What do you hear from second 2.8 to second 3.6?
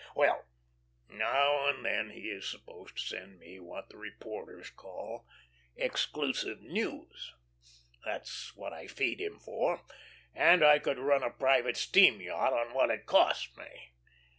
to send me